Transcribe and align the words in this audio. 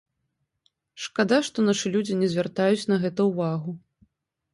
Шкада, 1.03 1.37
што 1.49 1.65
нашы 1.67 1.91
людзі 1.95 2.13
не 2.21 2.29
звяртаюць 2.31 2.87
на 2.93 2.97
гэта 3.05 3.21
ўвагу. 3.29 3.75